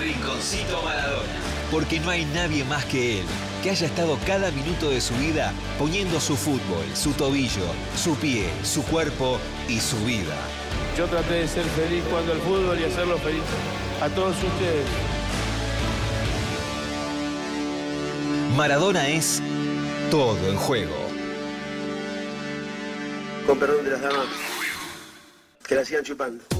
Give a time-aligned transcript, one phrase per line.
[0.00, 1.22] Rinconcito Maradona.
[1.70, 3.26] Porque no hay nadie más que él
[3.62, 7.64] que haya estado cada minuto de su vida poniendo su fútbol, su tobillo,
[7.96, 9.38] su pie, su cuerpo
[9.68, 10.34] y su vida.
[10.96, 13.42] Yo traté de ser feliz cuando el fútbol y hacerlo feliz
[14.00, 14.86] a todos ustedes.
[18.56, 19.42] Maradona es
[20.10, 20.96] todo en juego.
[23.46, 24.26] Con perdón de las damas.
[25.66, 26.57] Que la sigan chupando.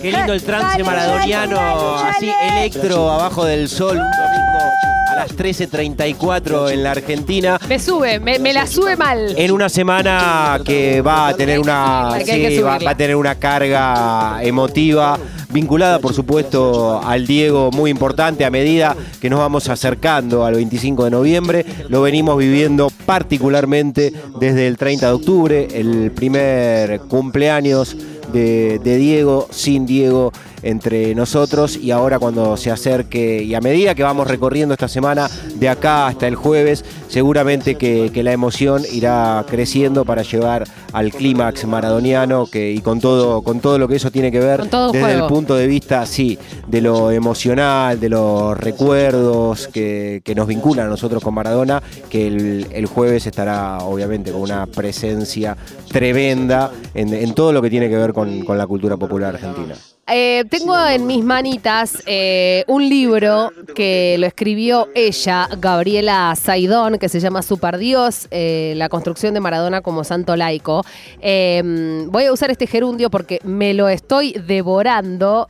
[0.00, 4.72] Qué lindo el trance maradoniano, así electro abajo del sol, un domingo
[5.08, 7.58] a las 13.34 en la Argentina.
[7.68, 9.34] Me sube, me, me la sube mal.
[9.36, 15.18] En una semana que va a tener una, sí, va a tener una carga emotiva
[15.50, 21.04] vinculada, por supuesto, al Diego muy importante a medida que nos vamos acercando al 25
[21.04, 21.66] de noviembre.
[21.88, 27.96] Lo venimos viviendo particularmente desde el 30 de octubre, el primer cumpleaños
[28.32, 34.02] de, Diego, sin Diego entre nosotros y ahora cuando se acerque y a medida que
[34.02, 39.44] vamos recorriendo esta semana de acá hasta el jueves, seguramente que, que la emoción irá
[39.48, 44.10] creciendo para llevar al clímax maradoniano que, y con todo, con todo lo que eso
[44.10, 45.06] tiene que ver desde juego.
[45.06, 50.86] el punto de vista, sí, de lo emocional, de los recuerdos que, que nos vinculan
[50.86, 55.56] a nosotros con Maradona, que el, el jueves estará obviamente con una presencia
[55.88, 59.74] tremenda en, en todo lo que tiene que ver con, con la cultura popular argentina.
[60.08, 67.08] Eh, tengo en mis manitas eh, un libro que lo escribió ella, Gabriela Saidón, que
[67.08, 70.84] se llama Superdios, eh, la construcción de Maradona como santo laico.
[71.20, 75.48] Eh, voy a usar este gerundio porque me lo estoy devorando.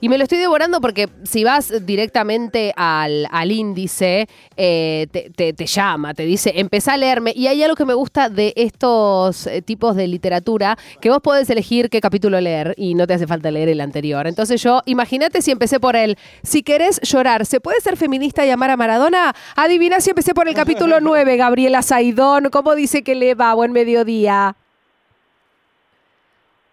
[0.00, 5.52] Y me lo estoy devorando porque si vas directamente al, al índice, eh, te, te-
[5.52, 7.32] te llama, te dice, empezá a leerme.
[7.34, 11.48] Y hay algo que me gusta de estos eh, tipos de literatura, que vos podés
[11.50, 14.26] elegir qué capítulo leer y no te hace falta leer el anterior.
[14.26, 16.16] Entonces yo, imagínate si empecé por él.
[16.42, 19.34] Si querés llorar, ¿se puede ser feminista y amar a Maradona?
[19.56, 22.50] Adivina si empecé por el capítulo 9, Gabriela Saidón.
[22.50, 23.54] ¿Cómo dice que le va?
[23.54, 24.56] Buen mediodía.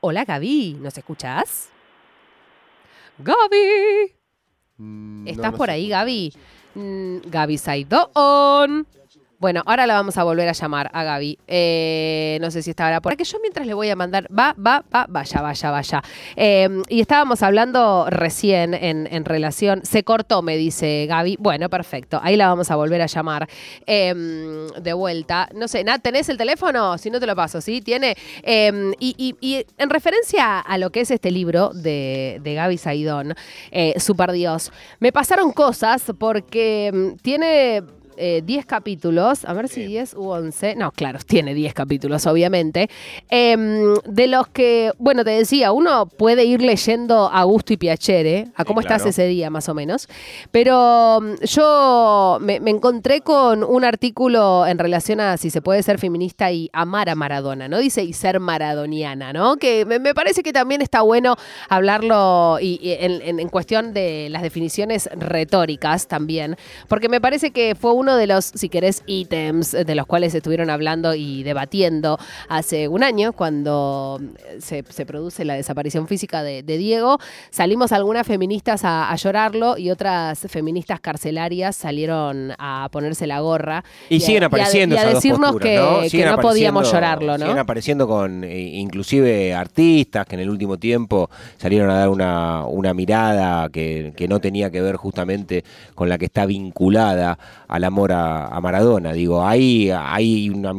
[0.03, 1.69] Hola Gaby, ¿nos escuchás?
[3.23, 4.15] Gaby.
[5.25, 6.33] ¿Estás por ahí, Gaby?
[6.75, 8.87] Mm, Gaby Saidón.
[9.41, 11.39] Bueno, ahora la vamos a volver a llamar a Gaby.
[11.47, 13.23] Eh, no sé si estará por aquí.
[13.23, 16.03] Yo mientras le voy a mandar, va, va, va, vaya, vaya, vaya.
[16.35, 21.37] Eh, y estábamos hablando recién en, relación, se cortó, me dice Gaby.
[21.39, 22.19] Bueno, perfecto.
[22.21, 23.49] Ahí la vamos a volver a llamar
[23.87, 24.13] eh,
[24.79, 25.49] de vuelta.
[25.55, 26.99] No sé, Nat, ¿tenés el teléfono?
[26.99, 27.81] Si no te lo paso, ¿sí?
[27.81, 28.15] Tiene.
[28.43, 32.77] Eh, y, y- y en referencia a lo que es este libro de, de Gaby
[32.77, 33.33] Saidón,
[33.71, 37.81] eh, Super Dios, me pasaron cosas porque tiene
[38.17, 42.89] eh, 10 capítulos, a ver si 10 u 11, no, claro, tiene 10 capítulos, obviamente,
[43.29, 48.47] em, de los que, bueno, te decía, uno puede ir leyendo a gusto y piacere,
[48.55, 50.07] a cómo Sí, estás ese día más o menos,
[50.51, 55.83] pero mm, yo me, me encontré con un artículo en relación a si se puede
[55.83, 57.77] ser feminista y amar a Maradona, ¿no?
[57.79, 59.57] Dice y ser maradoniana, ¿no?
[59.57, 61.35] Que me, me parece que también está bueno
[61.69, 66.55] hablarlo y, y en, en- en cuestión de las definiciones retóricas también,
[66.87, 70.69] porque me parece que fue uno de los, si querés, ítems de los cuales estuvieron
[70.69, 72.17] hablando y debatiendo
[72.49, 74.19] hace un año, cuando
[74.59, 77.19] se, se produce la desaparición física de, de Diego.
[77.51, 83.83] Salimos algunas feministas a, a llorarlo y otras feministas carcelarias salieron a ponerse la gorra.
[84.09, 85.99] Y, siguen a- apareciendo y a, esas dos decirnos posturas, que, ¿no?
[86.01, 87.45] que Siguen no podíamos llorarlo, ¿no?
[87.45, 92.65] Siguen apareciendo con eh, inclusive artistas que en el último tiempo salieron a dar una,
[92.65, 95.63] una mirada que, que no tenía que ver justamente
[95.95, 97.37] con la que está vinculada
[97.67, 99.13] al amor a, Maradona.
[99.13, 100.73] Digo, hay, hay, una-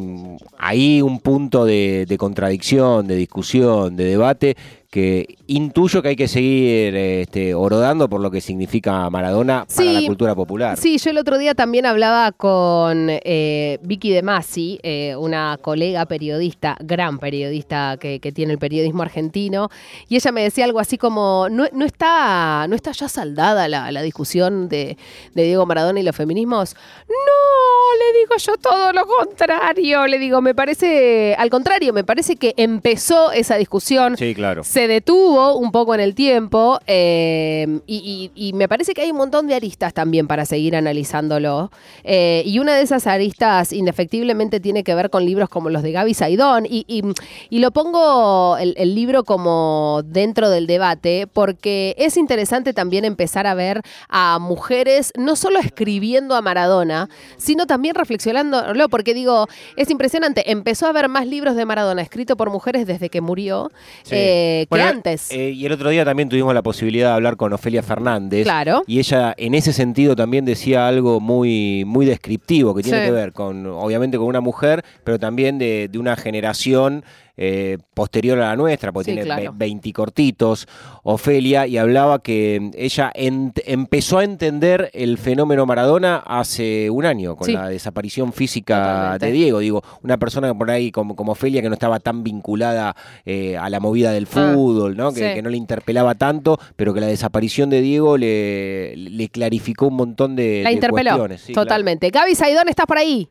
[0.58, 4.56] hay un punto de, de contradicción, de discusión, de debate
[4.92, 10.00] que intuyo que hay que seguir este, orodando por lo que significa Maradona para Sí,
[10.02, 10.76] la cultura popular.
[10.76, 16.04] Sí, yo el otro día también hablaba con eh, Vicky De Masi, eh, una colega
[16.04, 19.70] periodista, gran periodista que, que tiene el periodismo argentino,
[20.10, 23.90] y ella me decía algo así como, no, no está, no está ya saldada la,
[23.92, 24.98] la discusión de,
[25.32, 26.76] de Diego Maradona y los feminismos.
[27.08, 32.36] No, le digo yo todo lo contrario, le digo, me parece, al contrario, me parece
[32.36, 34.18] que empezó esa discusión.
[34.18, 34.62] Sí, claro.
[34.64, 39.17] Se se detuvo un poco en el tiempo eh, y, me parece que hay un
[39.17, 41.70] montón de aristas también para seguir analizándolo.
[42.02, 45.93] Eh, y una de esas aristas indefectiblemente tiene que ver con libros como los de
[45.93, 47.02] Gaby Saidón y,
[47.50, 53.55] lo pongo el, el, libro como dentro del debate porque es interesante también empezar a
[53.55, 59.46] ver a mujeres no solo escribiendo a Maradona, sino también reflexionándolo, porque digo,
[59.76, 63.70] es impresionante, empezó a haber más libros de Maradona escritos por mujeres desde que murió
[64.11, 65.30] eh, que antes.
[65.30, 68.44] Eh, y el otro día también tuvimos la posibilidad de hablar con Ofelia Fernández.
[68.44, 68.82] Claro.
[68.86, 73.32] Y ella en ese sentido también decía algo muy, muy descriptivo, que tiene que ver
[73.32, 77.04] con, obviamente, con una mujer, pero también de, de una generación
[77.37, 80.69] eh, posterior a la nuestra, porque tiene 20 cortitos,
[81.02, 87.52] Ofelia, y hablaba que ella empezó a entender el fenómeno Maradona hace un año, con
[87.52, 89.61] la desaparición física de Diego.
[89.61, 92.94] Digo, una persona por ahí como, como Ofelia que no estaba tan vinculada
[93.25, 95.12] eh, a la movida del ah, fútbol, ¿no?
[95.12, 99.96] Que, no le interpelaba tanto, pero que la desaparición de Diego le, le clarificó un
[99.96, 101.46] montón de, la cuestiones.
[101.52, 102.11] totalmente.
[102.11, 103.29] Gaby Saidón, ¿estás por ahí?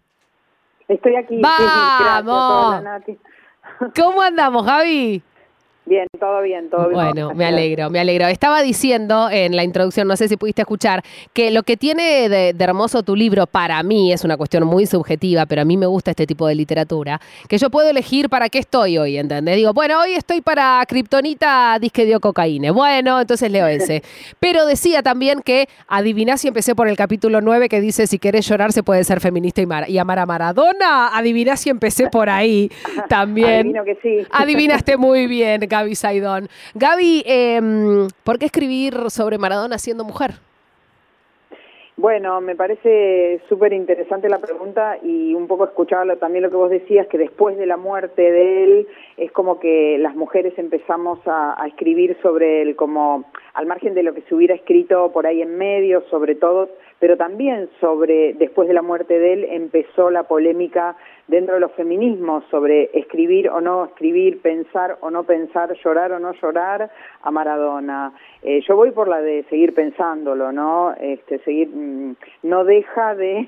[0.88, 1.40] Estoy aquí.
[1.40, 2.84] ¡Vamos!
[3.96, 5.22] ¿Cómo andamos, Javi?
[5.92, 6.94] Bien, todo bien, todo bien.
[6.94, 8.26] Bueno, me alegro, me alegro.
[8.28, 11.04] Estaba diciendo en la introducción, no sé si pudiste escuchar,
[11.34, 15.46] que lo que tiene de, hermoso tu libro, para mí, es una cuestión muy subjetiva,
[15.48, 18.60] pero a mí me gusta este tipo de literatura, que yo puedo elegir para qué
[18.60, 19.58] estoy hoy, ¿entendés?
[19.58, 22.72] Digo, bueno, hoy estoy para Kryptonita, disque dio cocaína.
[22.72, 24.02] Bueno, entonces leo ese.
[24.40, 28.48] Pero decía también que, adivinás si empecé por el capítulo 9 que dice, si querés
[28.48, 31.10] llorar se puede ser feminista y, amar a Maradona.
[31.18, 32.72] Adivinás si empecé por ahí
[33.10, 33.50] también.
[33.50, 34.26] Adivino que sí.
[34.32, 36.48] Adivinaste muy bien, Gaby Saidón.
[36.76, 40.32] Gaby, em, ¿por qué escribir sobre Maradona siendo mujer?
[42.02, 46.72] Bueno, me parece súper interesante la pregunta y un poco escucharlo también lo que vos
[46.72, 48.88] decías, que después de la muerte de él
[49.18, 54.02] es como que las mujeres empezamos a, a, escribir sobre él como al margen de
[54.02, 56.70] lo que se hubiera escrito por ahí en medio, sobre todo,
[57.00, 60.96] pero también sobre después de la muerte de él empezó la polémica
[61.28, 66.20] dentro de los feminismos sobre escribir o no escribir, pensar o no pensar, llorar o
[66.20, 66.92] no llorar
[67.22, 68.14] a Maradona.
[68.42, 70.94] Eh, yo voy por la de seguir pensándolo, ¿no?
[71.00, 73.48] Este, seguir, mm, no deja de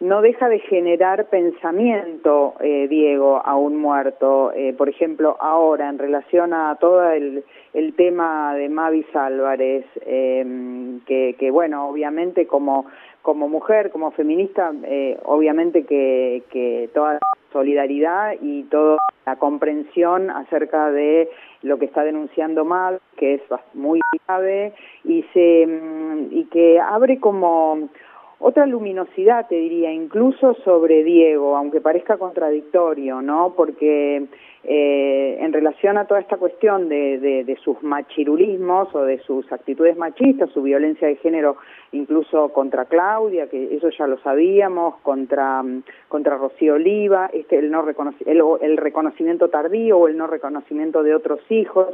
[0.00, 4.52] no deja de generar pensamiento, eh, Diego, a un muerto.
[4.52, 10.98] Eh, por ejemplo, ahora, en relación a todo el, el tema de Mavis Álvarez, eh,
[11.06, 12.86] que, que, bueno, obviamente como
[13.26, 17.18] como mujer, como feminista, eh, obviamente que, que toda la
[17.52, 21.28] solidaridad y toda la comprensión acerca de
[21.62, 23.42] lo que está denunciando mal, que es
[23.74, 23.98] muy
[24.28, 27.88] grave y se mm, y que abre como
[28.38, 33.54] otra luminosidad, te diría, incluso sobre Diego, aunque parezca contradictorio, ¿no?
[33.56, 34.26] Porque
[34.68, 39.96] eh, en relación a toda esta cuestión de, de, sus machirulismos o de sus actitudes
[39.96, 41.56] machistas, su violencia de género
[41.92, 45.62] incluso contra Claudia, que eso ya lo sabíamos, contra,
[46.08, 47.86] contra Rocío Oliva, este, el, no
[48.26, 51.86] el, reconocimiento tardío o el no reconocimiento de otros hijos,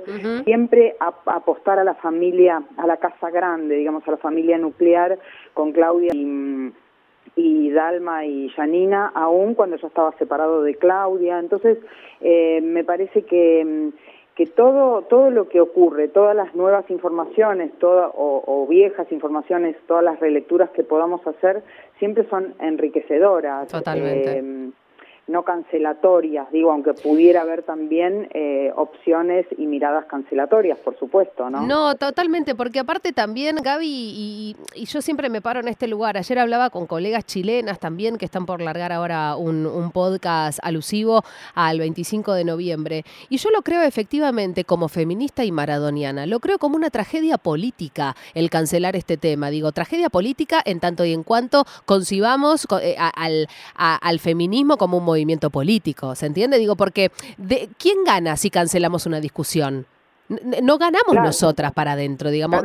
[0.45, 5.19] siempre apostar a la familia, a la casa grande, digamos, a la familia nuclear
[5.53, 6.73] con Claudia y
[7.37, 11.39] y Dalma y Janina, aún cuando yo estaba separado de Claudia.
[11.39, 11.79] Entonces,
[12.21, 13.91] eh, me parece que,
[14.35, 20.05] que todo, todo lo que ocurre, todas las nuevas informaciones toda, o, viejas informaciones, todas
[20.05, 21.63] las relecturas que podamos hacer,
[21.99, 23.69] siempre son enriquecedoras.
[23.69, 24.39] Totalmente.
[24.39, 24.71] Eh,
[25.29, 31.63] no cancelatorias, digo, aunque pudiera haber también eh, opciones y miradas cancelatorias, por supuesto, ¿no?
[31.63, 36.39] No, totalmente, porque aparte también, Gaby, y, yo siempre me paro en este lugar, ayer
[36.41, 39.63] hablaba con colegas chilenas también que están por largar ahora un,
[39.93, 41.23] podcast alusivo
[41.55, 46.59] al 25 de noviembre, y yo lo creo efectivamente como feminista y maradoniana, lo creo
[46.59, 51.23] como una tragedia política el cancelar este tema, digo, tragedia política en tanto y en
[51.23, 56.59] cuanto concibamos eh, al, al feminismo como un movimiento político, ¿se entiende?
[56.59, 59.87] Digo, porque de, ¿quién gana si cancelamos una discusión?
[60.63, 62.63] No ganamos nosotras para adentro, digamos.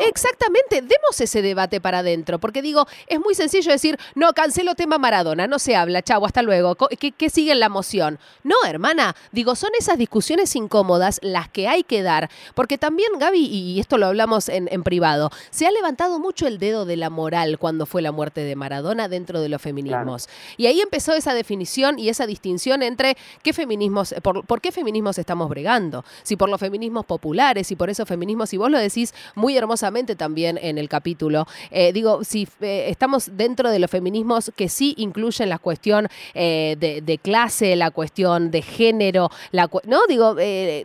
[0.00, 4.98] Exactamente, demos ese debate para adentro, porque digo, es muy sencillo decir, no, cancelo tema
[4.98, 8.18] Maradona, no se habla, chau, hasta luego, ¿qué, sigue en la moción?
[8.42, 13.44] No, hermana, digo, son esas discusiones incómodas las que hay que dar, porque también, Gaby,
[13.46, 17.58] y esto lo hablamos en, privado, se ha levantado mucho el dedo de la moral
[17.58, 20.28] cuando fue la muerte de Maradona dentro de los feminismos.
[20.56, 25.18] Y ahí empezó esa definición y esa distinción entre qué feminismos, por, por qué feminismos
[25.18, 26.04] estamos bregando.
[26.22, 30.16] Si por los feminismos populares y por eso feminismos, y vos lo decís muy hermosamente
[30.16, 34.94] también en el capítulo, eh, digo, si eh, estamos dentro de los feminismos que sí
[34.96, 40.00] incluyen la cuestión eh, de, clase, la cuestión de género, ¿no?
[40.08, 40.36] Digo,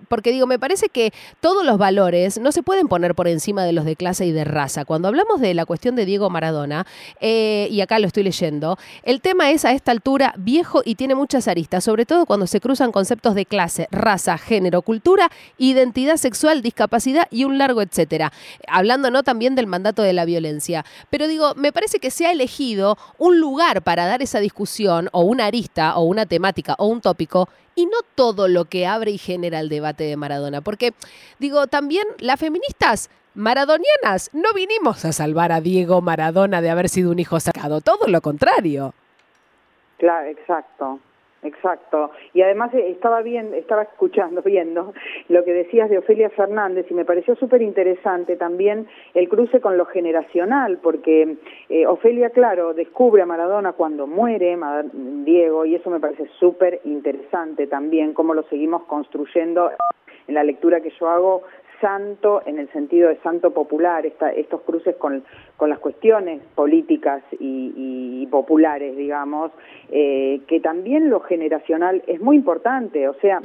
[0.07, 3.73] porque digo, me parece que todos los valores no se pueden poner por encima de
[3.73, 4.85] los de clase y de raza.
[4.85, 6.85] Cuando hablamos de la cuestión de Diego Maradona,
[7.19, 11.47] y acá lo estoy leyendo, el tema es a esta altura viejo y tiene muchas
[11.47, 15.31] aristas, sobre todo cuando se cruzan conceptos de clase, raza, género, cultura,
[15.89, 18.31] identidad sexual, discapacidad y un largo etcétera.
[18.67, 20.85] Hablando no también del mandato de la violencia.
[21.09, 25.21] Pero digo, me parece que se ha elegido un lugar para dar esa discusión, o
[25.21, 29.17] una arista, o una temática, o un tópico, y no todo lo que abre y
[29.17, 30.61] genera el debate de Maradona.
[30.61, 30.93] Porque,
[31.39, 37.11] digo, también las feministas maradonianas no vinimos a salvar a Diego Maradona de haber sido
[37.11, 38.93] un hijo sacado, todo lo contrario.
[39.97, 40.99] Claro, exacto.
[41.41, 42.11] Exacto.
[42.33, 44.93] Y además eh, estaba bien, estaba escuchando, viendo
[45.29, 49.77] lo que decías de Ofelia Fernández y me pareció súper interesante también el cruce con
[49.77, 51.37] lo generacional, porque
[51.69, 54.57] eh, Ofelia, claro, descubre a Maradona cuando muere
[54.93, 59.71] Diego y eso me parece súper interesante también, cómo lo seguimos construyendo
[60.27, 61.43] en la lectura que yo hago
[61.81, 65.23] santo en el sentido de santo popular, estos cruces con,
[65.57, 69.51] con, las cuestiones políticas y, populares, digamos,
[69.89, 73.09] eh, que también lo generacional es muy importante.
[73.09, 73.41] O sea,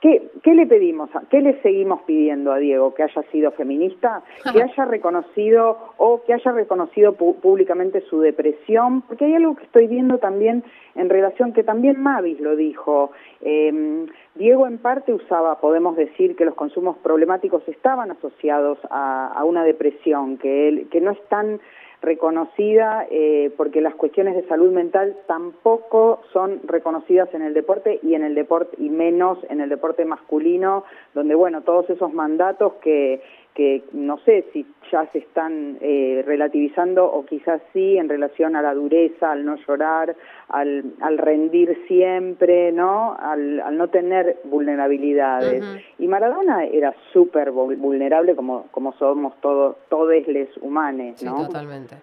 [0.00, 2.94] ¿qué, ¿qué, le pedimos, qué le seguimos pidiendo a Diego?
[2.94, 4.22] ¿Que haya sido feminista?
[4.52, 9.02] ¿Que haya reconocido o que haya reconocido públicamente su depresión?
[9.02, 10.64] Porque hay algo que estoy viendo también
[10.96, 16.44] en relación, que también Mavis lo dijo, eh, Diego en parte usaba, podemos decir, que
[16.44, 21.60] los consumos problemáticos estaban asociados a, una depresión, que, que no es tan
[22.04, 28.14] reconocida eh, porque las cuestiones de salud mental tampoco son reconocidas en el deporte y
[28.14, 33.22] en el deporte y menos en el deporte masculino donde bueno todos esos mandatos que
[33.54, 38.62] que no sé si ya se están eh, relativizando o quizás sí en relación a
[38.62, 40.16] la dureza, al no llorar,
[40.48, 43.16] al, al rendir siempre, ¿no?
[43.18, 45.64] Al, al no tener vulnerabilidades.
[45.98, 51.38] Y Maradona era súper vulnerable como, como somos todos, todos les humanes, ¿no?
[51.38, 51.96] Sí, totalmente.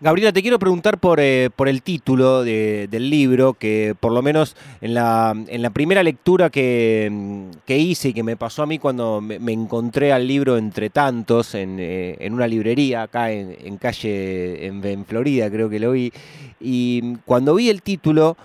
[0.00, 4.54] Gabriela, te quiero preguntar por, eh, por el título del libro, que por lo menos
[4.80, 7.10] en la, en la primera lectura que,
[7.66, 11.78] hice y que me pasó a mí cuando me, encontré al libro entre tantos en,
[11.80, 16.12] eh, en una librería acá en, calle, en, en Florida creo que lo vi,
[16.60, 18.36] y cuando vi el título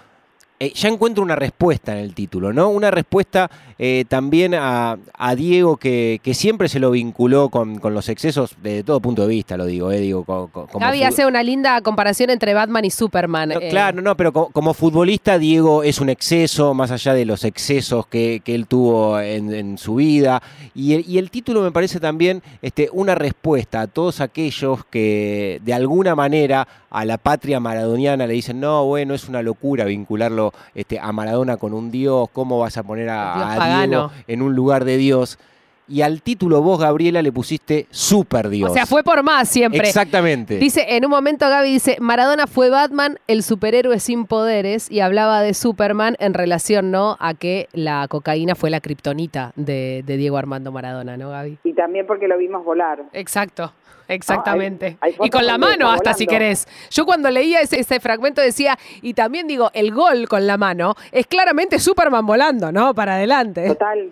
[0.63, 2.69] eh, ya encuentro una respuesta en el título, ¿no?
[2.69, 4.97] Una respuesta eh, también a,
[5.35, 9.65] Diego que, siempre se lo vinculó con, los excesos desde todo punto de vista, lo
[9.65, 13.51] digo, eh, digo como Gaby hace una linda comparación entre Batman y Superman.
[13.51, 13.67] Eh.
[13.69, 18.41] claro, no, pero como, futbolista Diego es un exceso, más allá de los excesos que,
[18.45, 20.41] él tuvo en, su vida.
[20.73, 25.59] Y el, y el, título me parece también este, una respuesta a todos aquellos que
[25.61, 30.53] de alguna manera a la patria maradoniana le dicen, no, bueno, es una locura vincularlo
[30.75, 34.85] este, a Maradona con un Dios, ¿cómo vas a poner a, Diego en un lugar
[34.85, 35.39] de Dios?
[35.87, 38.71] Y al título vos, Gabriela, le pusiste Super Dios.
[38.71, 39.87] O sea, fue por más siempre.
[39.87, 40.57] Exactamente.
[40.57, 45.41] Dice, en un momento Gaby dice, Maradona fue Batman, el superhéroe sin poderes, y hablaba
[45.41, 47.17] de Superman en relación, ¿no?
[47.19, 51.57] A que la cocaína fue la kriptonita de, Diego Armando Maradona, ¿no, Gaby?
[51.63, 53.03] Y también porque lo vimos volar.
[53.13, 53.73] Exacto.
[54.09, 54.97] Exactamente.
[55.23, 56.67] y con la mano hasta si querés.
[56.91, 60.95] Yo cuando leía ese, ese, fragmento decía, y también digo, el gol con la mano
[61.11, 62.93] es claramente Superman volando, ¿no?
[62.93, 63.65] Para adelante.
[63.65, 64.11] Total,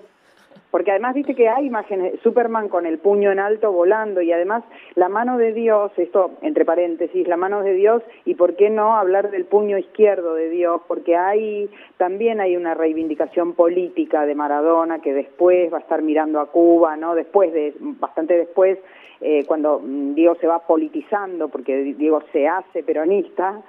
[0.71, 4.63] porque además dice que hay imágenes, Superman con el puño en alto volando y además
[4.95, 8.95] la mano de Dios, esto entre paréntesis, la mano de Dios y por qué no
[8.95, 14.99] hablar del puño izquierdo de Dios, porque hay también hay una reivindicación política de Maradona
[14.99, 17.15] que después va a estar mirando a Cuba, ¿no?
[17.15, 18.79] Después de bastante después
[19.19, 23.61] eh, cuando Diego se va politizando, porque Diego se hace peronista,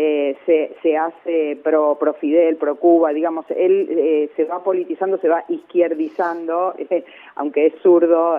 [0.00, 5.18] eh, se, se hace pro, pro Fidel, pro Cuba, digamos, él eh, se va politizando,
[5.18, 8.38] se va izquierdizando, eh, aunque es zurdo,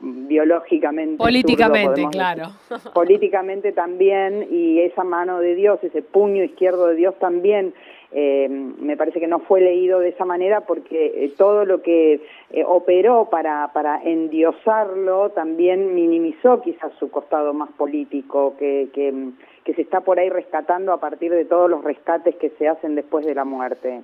[0.00, 1.18] biológicamente.
[1.18, 2.46] Políticamente, claro.
[2.92, 7.72] políticamente también, y esa mano de Dios, ese puño izquierdo de Dios también
[8.12, 12.20] eh, me parece que no fue leído de esa manera porque eh, todo lo que
[12.50, 19.12] eh, operó para, para endiosarlo también minimizó quizás su costado más político, que, que,
[19.66, 22.94] que se está por ahí rescatando a partir de todos los rescates que se hacen
[22.94, 24.00] después de la muerte.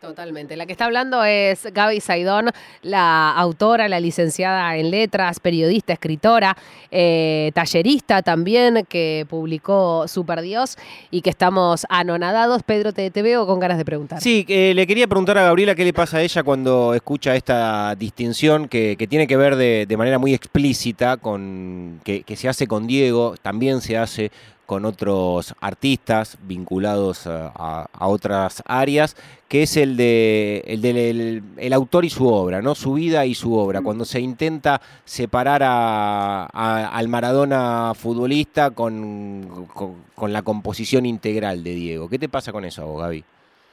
[0.00, 0.56] Totalmente.
[0.56, 2.50] La que está hablando es Gaby Saidón,
[2.82, 6.56] la autora, la licenciada en letras, periodista, escritora,
[6.92, 10.76] eh, tallerista también, que publicó Super Dios
[11.10, 12.62] y que estamos anonadados.
[12.62, 14.20] Pedro, te, veo con ganas de preguntar.
[14.20, 17.96] Sí, eh, le quería preguntar a Gabriela qué le pasa a ella cuando escucha esta
[17.96, 22.86] distinción que, tiene que ver de, manera muy explícita con que, que se hace con
[22.86, 24.30] Diego, también se hace
[24.68, 29.16] con otros artistas vinculados a, otras áreas,
[29.48, 32.74] que es el de el del autor y su obra, ¿no?
[32.74, 33.80] Su vida y su obra.
[33.80, 39.66] Cuando se intenta separar al Maradona futbolista con,
[40.14, 42.10] con, la composición integral de Diego.
[42.10, 43.24] ¿Qué te pasa con eso, Gaby?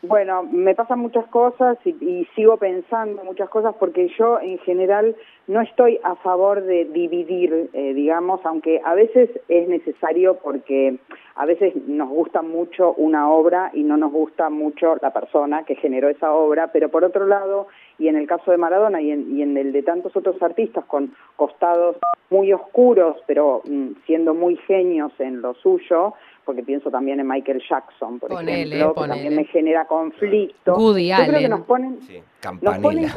[0.07, 5.15] Bueno, me pasan muchas cosas y, sigo pensando muchas cosas porque yo en general
[5.47, 10.97] no estoy a favor de dividir, eh, digamos, aunque a veces es necesario porque
[11.35, 15.75] a veces nos gusta mucho una obra y no nos gusta mucho la persona que
[15.75, 19.37] generó esa obra, pero por otro lado, y en el caso de Maradona y en,
[19.37, 21.97] y en el de tantos otros artistas con costados
[22.29, 26.13] muy oscuros, pero mm, siendo muy genios en lo suyo,
[26.45, 30.75] porque pienso también en Michael Jackson, por ejemplo, que también me genera conflicto.
[30.75, 31.99] Woody Yo creo que nos ponen,
[32.61, 33.11] nos, ponen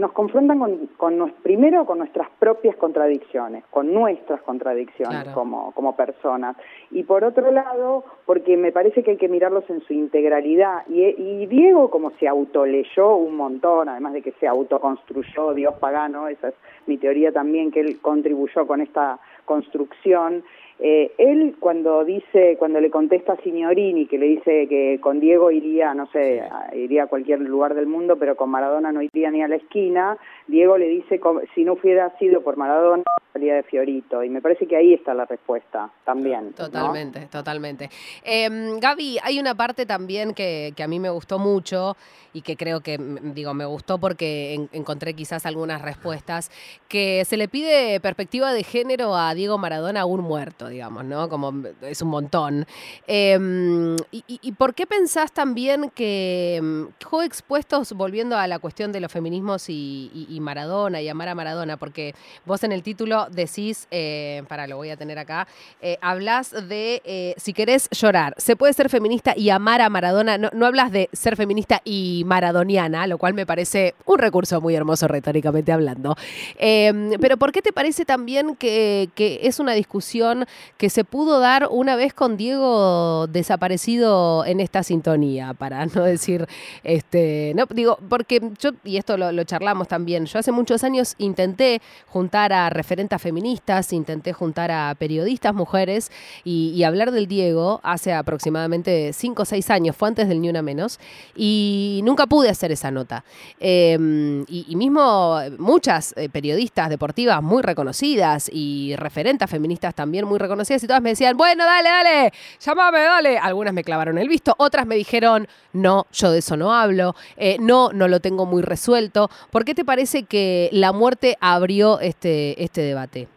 [0.00, 6.56] nos, confrontan con, con, primero con nuestras propias contradicciones, con nuestras contradicciones como, como personas.
[6.92, 10.86] Y por otro lado, porque me parece que hay que mirarlos en su integralidad.
[10.88, 16.28] Y, y Diego, como se autoleyó un montón, además de que se autoconstruyó, Dios pagano,
[16.28, 16.54] esa es
[16.86, 20.44] mi teoría también, que él contribuyó con esta construcción,
[20.86, 25.50] eh, él cuando dice, cuando le contesta a Signorini, que le dice que con Diego
[25.50, 26.42] iría, no sé,
[26.74, 30.18] iría a cualquier lugar del mundo, pero con Maradona no iría ni a la esquina,
[30.46, 31.18] Diego le dice,
[31.54, 34.22] si no hubiera sido por Maradona, salía de Fiorito.
[34.22, 36.52] Y me parece que ahí está la respuesta también.
[36.52, 37.88] Totalmente, totalmente.
[38.22, 41.96] Eh, Gaby, hay una parte también que, que, a mí me gustó mucho
[42.34, 46.50] y que creo que, digo, me gustó porque encontré quizás algunas respuestas,
[46.88, 51.28] que se le pide perspectiva de género a Diego Maradona aún muerto digamos, ¿no?
[51.28, 51.52] Como
[51.82, 52.66] es un montón.
[53.06, 59.00] Em, y, por qué pensás también que em, quedó expuestos, volviendo a la cuestión de
[59.00, 61.76] los feminismos y, Maradona y amar a Maradona?
[61.76, 65.46] Porque vos en el título decís, eh, para lo voy a tener acá,
[65.80, 70.36] eh, hablas de eh, si querés llorar, se puede ser feminista y amar a Maradona.
[70.36, 74.74] No, no hablas de ser feminista y maradoniana, lo cual me parece un recurso muy
[74.74, 76.16] hermoso retóricamente hablando.
[76.58, 79.08] Em, pero ¿por qué te parece también que
[79.42, 80.46] es una discusión
[80.76, 86.46] que se pudo dar una vez con Diego desaparecido en esta sintonía, para no decir,
[86.82, 91.80] este, no, digo, porque yo, y esto lo, charlamos también, yo hace muchos años intenté
[92.06, 96.10] juntar a referentes feministas, intenté juntar a periodistas mujeres
[96.44, 100.60] y, hablar del Diego hace aproximadamente cinco o seis años, fue antes del Ni Una
[100.60, 101.00] Menos,
[101.34, 103.24] y nunca pude hacer esa nota.
[103.58, 110.82] Em, y, mismo muchas eh, periodistas deportivas muy reconocidas y referentes feministas también muy reconocidas
[110.84, 113.38] y todas me decían, bueno, dale, dale, llámame, dale.
[113.38, 117.56] Algunas me clavaron el visto, otras me dijeron, no, yo de eso no hablo, eh,
[117.60, 119.28] no, no lo tengo muy resuelto.
[119.50, 123.28] ¿Por qué te parece que la muerte abrió este, este debate?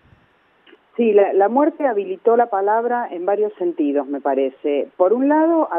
[0.98, 4.88] Sí, la, muerte habilitó la palabra en varios sentidos, me parece.
[4.98, 5.70] Por un lado,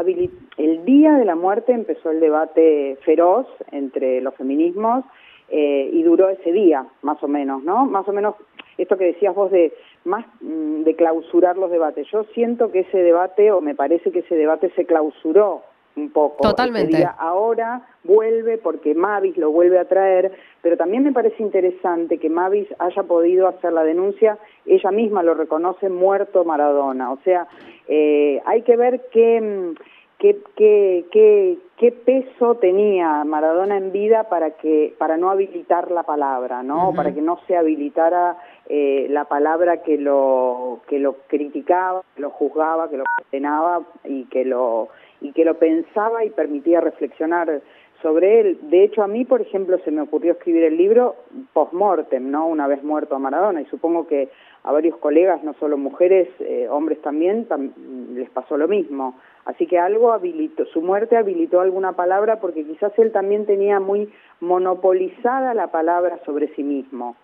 [0.57, 5.03] el día de la muerte empezó el debate feroz entre los feminismos
[5.49, 7.85] eh, y duró ese día, más o menos, ¿no?
[7.85, 8.35] Más o menos
[8.81, 9.73] esto que decías vos de
[10.05, 12.07] más mm, de clausurar los debates.
[12.11, 15.61] Yo siento que ese debate, o me parece que ese debate se clausuró
[15.95, 16.41] un poco.
[16.41, 17.05] Totalmente.
[17.17, 22.67] ahora vuelve porque Mavis lo vuelve a traer, pero también me parece interesante que Mavis
[22.79, 27.11] haya podido hacer la denuncia, ella misma lo reconoce, muerto Maradona.
[27.11, 27.47] O sea,
[27.87, 29.75] eh, hay que ver qué, mm,
[30.19, 36.03] qué, qué, qué, qué peso tenía Maradona en vida para que para no habilitar la
[36.03, 36.93] palabra, ¿no?
[36.95, 38.37] Para que no se habilitara
[38.69, 44.25] eh, la palabra que lo que lo criticaba, que lo juzgaba, que lo condenaba y
[44.25, 44.89] que lo
[45.21, 47.61] y que lo pensaba y permitía reflexionar
[48.01, 48.59] sobre él.
[48.69, 51.15] De hecho, a mí, por ejemplo, se me ocurrió escribir el libro
[51.53, 52.47] post-mortem, ¿no?
[52.47, 54.29] Una vez muerto a Maradona, y supongo que
[54.63, 57.47] a varios colegas, no solo mujeres, eh, hombres también,
[58.13, 59.15] les pasó lo mismo.
[59.45, 64.11] Así que algo habilitó, su muerte habilitó alguna palabra porque quizás él también tenía muy
[64.41, 67.15] monopolizada la palabra sobre sí mismo.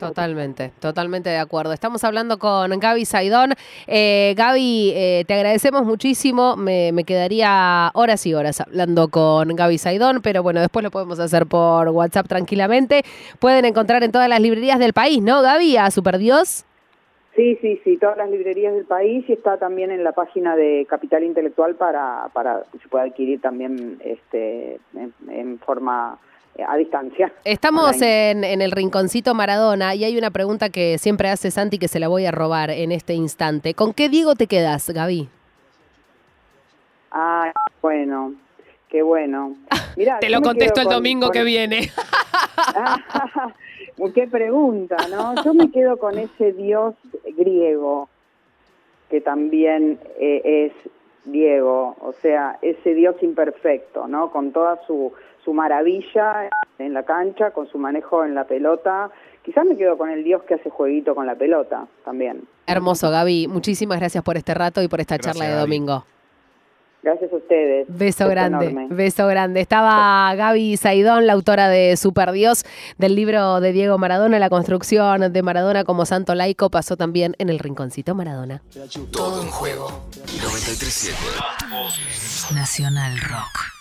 [0.00, 1.74] Totalmente, totalmente de acuerdo.
[1.74, 3.52] Estamos hablando con Gaby Saidón.
[3.86, 6.56] Eh, Gaby, eh, te agradecemos muchísimo.
[6.56, 11.44] Me, quedaría horas y horas hablando con Gaby Saidón, pero bueno, después lo podemos hacer
[11.44, 13.02] por WhatsApp tranquilamente.
[13.38, 15.76] Pueden encontrar en todas las librerías del país, ¿no, Gaby?
[15.76, 16.64] A Super Dios.
[17.36, 20.86] Sí, sí, sí, todas las librerías del país y está también en la página de
[20.88, 24.80] Capital Intelectual para, para que se pueda adquirir también este,
[25.28, 26.29] en, forma eh,
[26.66, 27.32] a distancia.
[27.44, 31.88] Estamos en, en, el rinconcito Maradona y hay una pregunta que siempre hace Santi que
[31.88, 33.74] se la voy a robar en este instante.
[33.74, 35.28] ¿Con qué Diego te quedas, Gaby?
[37.10, 38.34] Ah, bueno,
[38.88, 39.56] qué bueno.
[40.20, 41.90] Te lo contesto el domingo que viene.
[44.14, 45.34] Qué pregunta, ¿no?
[45.44, 46.94] Yo me quedo con ese dios
[47.36, 48.08] griego,
[49.10, 50.90] que también eh, es
[51.24, 54.30] Diego, o sea, ese dios imperfecto, ¿no?
[54.30, 55.12] Con toda su,
[55.44, 56.48] su maravilla
[56.78, 59.10] en la cancha, con su manejo en la pelota.
[59.42, 62.42] Quizás me quedo con el dios que hace jueguito con la pelota también.
[62.66, 63.48] Hermoso, Gaby.
[63.48, 66.04] Muchísimas gracias por este rato y por esta charla de domingo.
[67.02, 67.86] Gracias a ustedes.
[67.88, 69.60] Beso grande, beso grande.
[69.60, 72.66] Estaba Gaby Saidón, la autora de Super Dios,
[72.98, 77.48] del libro de Diego Maradona, La construcción de Maradona como santo laico, pasó también en
[77.48, 78.60] el Rinconcito Maradona.
[79.12, 79.88] Todo en juego.
[80.42, 81.16] 937
[82.54, 83.79] Nacional Rock.